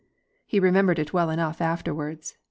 [0.47, 2.33] He remembered it well enough afterwards.